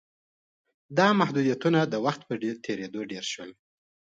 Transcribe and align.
دا 0.97 1.07
محدودیتونه 1.19 1.79
د 1.85 1.93
وخت 2.05 2.21
په 2.29 2.33
تېرېدو 2.65 2.99
ډېر 3.11 3.23
شول 3.31 3.51